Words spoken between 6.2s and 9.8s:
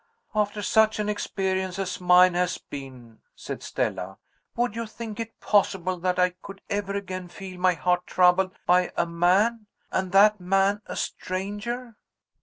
could ever again feel my heart troubled by a man